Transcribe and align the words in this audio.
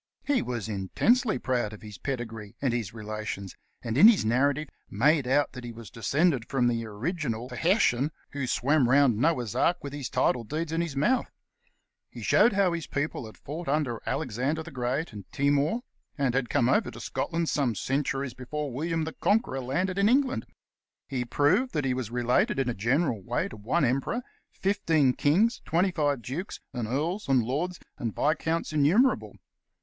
He 0.23 0.41
was 0.41 0.67
intensely 0.67 1.37
proud 1.37 1.73
of 1.73 1.83
his 1.83 1.99
pedigree 1.99 2.55
and 2.59 2.73
his 2.73 2.91
relations, 2.91 3.55
and 3.83 3.99
in 3.99 4.07
his 4.07 4.25
narrative 4.25 4.67
made 4.89 5.27
out 5.27 5.51
that 5.51 5.63
he 5.63 5.71
was 5.71 5.91
descended 5.91 6.49
from 6.49 6.65
the 6.67 6.83
original 6.87 7.49
Fhairshon 7.49 8.09
who 8.31 8.47
swam 8.47 8.89
round 8.89 9.17
Noah's 9.17 9.53
Ark 9.55 9.77
with 9.83 9.93
his 9.93 10.09
title 10.09 10.43
deeds 10.43 10.71
in 10.71 10.81
his 10.81 10.95
teeth. 10.95 11.27
He 12.09 12.23
showed 12.23 12.53
how 12.53 12.73
his 12.73 12.87
people 12.87 13.27
had 13.27 13.37
fought 13.37 13.67
under 13.67 14.01
Alexander 14.07 14.63
the 14.63 14.71
Great 14.71 15.13
and 15.13 15.31
Timour, 15.31 15.81
and 16.17 16.33
had 16.33 16.49
come 16.49 16.67
over 16.67 16.89
to 16.89 16.99
Scotland 16.99 17.47
some 17.47 17.75
centuries 17.75 18.33
before 18.33 18.73
William 18.73 19.03
the 19.03 19.13
Conqueror 19.13 19.61
landed 19.61 19.99
in 19.99 20.09
England. 20.09 20.47
He 21.07 21.25
proved 21.25 21.73
that 21.73 21.85
he 21.85 21.93
was 21.93 22.09
related 22.09 22.57
in 22.57 22.69
a 22.69 22.73
general 22.73 23.21
way 23.21 23.47
to 23.49 23.55
one 23.55 23.85
emperor, 23.85 24.23
fifteen 24.49 25.13
kings, 25.13 25.61
twenty 25.63 25.93
live 25.95 26.23
dukes, 26.23 26.59
and 26.73 26.87
earls 26.87 27.29
and 27.29 27.43
lords 27.43 27.79
and 27.99 28.15
viscounts 28.15 28.73
innumerable. 28.73 29.35